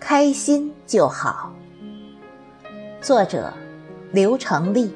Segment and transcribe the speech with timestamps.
[0.00, 1.52] 开心就好。
[3.02, 3.52] 作者：
[4.12, 4.90] 刘成立，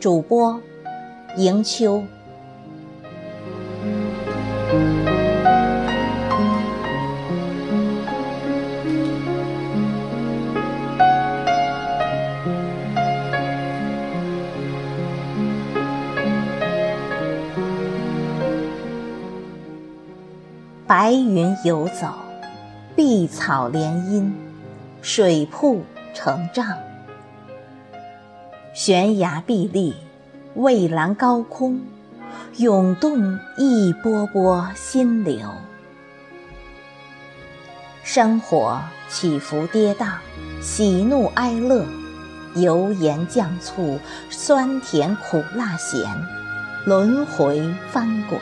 [0.00, 0.58] 主播：
[1.36, 2.02] 迎秋。
[20.94, 22.08] 白云游走。
[22.94, 24.36] 碧草连阴，
[25.00, 26.66] 水瀑成丈。
[28.74, 29.94] 悬崖壁立，
[30.54, 31.80] 蔚蓝高空，
[32.58, 35.48] 涌动一波波心流。
[38.04, 40.16] 生活起伏跌宕，
[40.60, 41.86] 喜怒哀乐，
[42.54, 46.04] 油盐酱醋，酸甜苦辣咸，
[46.84, 48.38] 轮回翻滚。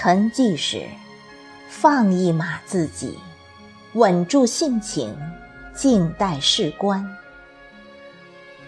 [0.00, 0.86] 沉寂时，
[1.68, 3.18] 放一马自己，
[3.94, 5.12] 稳住性情，
[5.74, 7.04] 静待事关。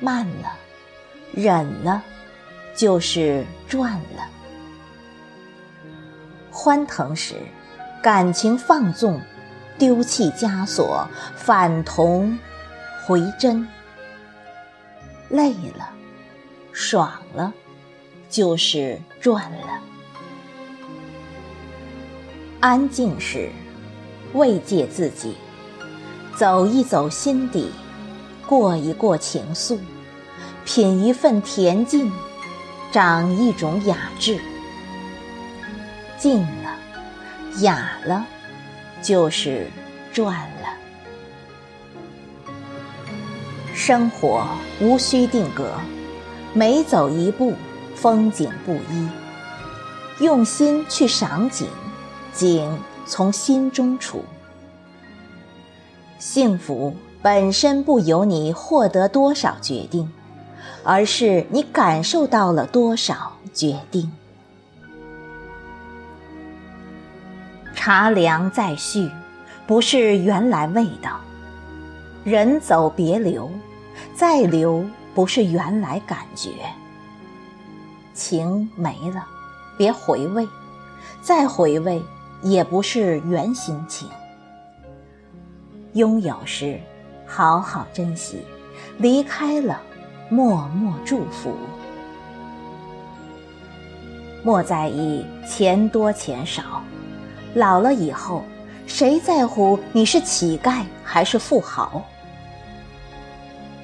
[0.01, 0.53] 慢了，
[1.33, 2.03] 忍了，
[2.75, 4.29] 就是赚了。
[6.51, 7.37] 欢腾时，
[8.03, 9.21] 感情放纵，
[9.79, 12.37] 丢弃枷锁，反同
[13.07, 13.69] 回真。
[15.29, 15.91] 累了，
[16.73, 17.55] 爽了，
[18.29, 19.81] 就是赚了。
[22.61, 23.49] 安静时，
[24.35, 25.35] 慰藉自己，
[26.37, 27.71] 走一走心底，
[28.47, 29.79] 过一过情愫，
[30.67, 32.13] 品一份恬静，
[32.93, 34.39] 长一种雅致。
[36.19, 36.77] 静了，
[37.61, 38.27] 雅了，
[39.01, 39.67] 就是
[40.13, 40.69] 赚了。
[43.75, 44.47] 生活
[44.81, 45.73] 无需定格，
[46.53, 47.55] 每走一步，
[47.95, 49.09] 风景不一。
[50.23, 51.67] 用心去赏景。
[52.41, 54.25] 景从心中出，
[56.19, 60.11] 幸福本身不由你获得多少决定，
[60.83, 64.11] 而是你感受到了多少决定。
[67.75, 69.11] 茶凉再续，
[69.67, 71.21] 不是原来味道；
[72.25, 73.51] 人走别留，
[74.15, 74.83] 再留
[75.15, 76.53] 不是原来感觉。
[78.15, 79.27] 情没了，
[79.77, 80.49] 别回味，
[81.21, 82.03] 再回味。
[82.43, 84.09] 也不是原心情。
[85.95, 86.81] 拥有时，
[87.27, 88.39] 好好珍惜；
[88.99, 89.81] 离开了，
[90.29, 91.55] 默默祝福。
[94.43, 96.83] 莫在意钱多钱少，
[97.55, 98.45] 老了以后，
[98.87, 102.03] 谁在乎你是乞丐还是富豪？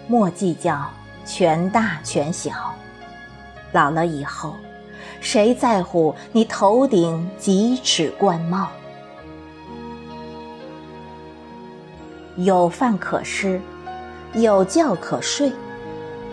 [0.09, 0.87] 莫计较
[1.25, 2.73] 权大权小，
[3.73, 4.55] 老了以后。
[5.21, 8.69] 谁在乎你头顶几尺冠帽？
[12.37, 13.61] 有饭可吃，
[14.35, 15.51] 有觉可睡，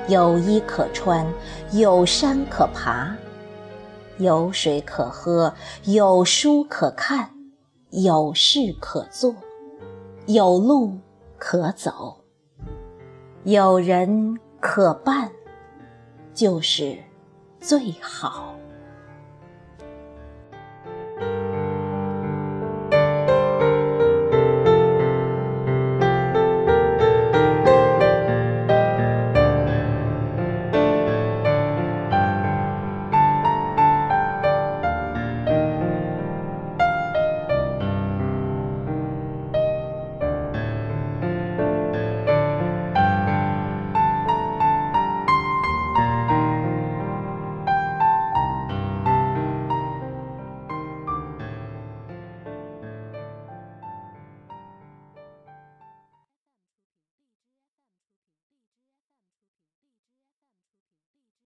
[0.10, 1.26] 有衣可穿，
[1.72, 3.16] 有山可爬，
[4.18, 5.54] 有水可喝，
[5.86, 7.30] 有书可看，
[7.90, 9.34] 有事可做，
[10.26, 11.00] 有路
[11.38, 12.18] 可走，
[13.46, 15.32] 有人可伴，
[16.34, 16.98] 就是
[17.64, 18.63] 最好。